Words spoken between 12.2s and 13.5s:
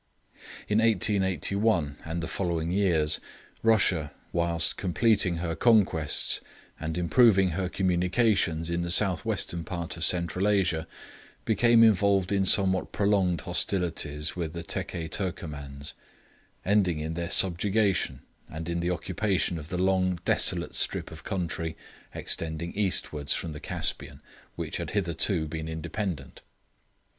in somewhat prolonged